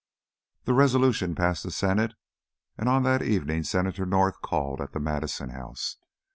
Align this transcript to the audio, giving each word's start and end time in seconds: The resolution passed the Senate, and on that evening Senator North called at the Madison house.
The 0.63 0.73
resolution 0.73 1.35
passed 1.35 1.61
the 1.61 1.69
Senate, 1.69 2.15
and 2.75 2.89
on 2.89 3.03
that 3.03 3.21
evening 3.21 3.63
Senator 3.63 4.07
North 4.07 4.41
called 4.41 4.81
at 4.81 4.93
the 4.93 4.99
Madison 4.99 5.49
house. 5.51 5.97